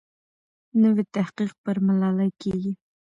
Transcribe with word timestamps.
نوی 0.81 1.03
تحقیق 1.15 1.51
پر 1.63 1.75
ملالۍ 1.85 2.31
کېږي. 2.41 2.73